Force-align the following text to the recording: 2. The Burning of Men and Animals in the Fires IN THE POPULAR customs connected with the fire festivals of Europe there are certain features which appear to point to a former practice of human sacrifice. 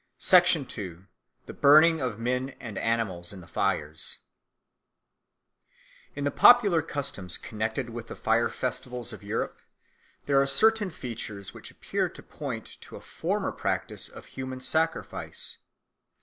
2. 0.19 1.05
The 1.45 1.53
Burning 1.53 2.01
of 2.01 2.17
Men 2.17 2.55
and 2.59 2.79
Animals 2.79 3.31
in 3.31 3.39
the 3.39 3.45
Fires 3.47 4.17
IN 6.15 6.23
THE 6.23 6.31
POPULAR 6.31 6.81
customs 6.81 7.37
connected 7.37 7.91
with 7.91 8.07
the 8.07 8.15
fire 8.15 8.49
festivals 8.49 9.13
of 9.13 9.21
Europe 9.21 9.59
there 10.25 10.41
are 10.41 10.47
certain 10.47 10.89
features 10.89 11.53
which 11.53 11.69
appear 11.69 12.09
to 12.09 12.23
point 12.23 12.79
to 12.81 12.95
a 12.95 12.99
former 12.99 13.51
practice 13.51 14.09
of 14.09 14.25
human 14.25 14.59
sacrifice. 14.59 15.59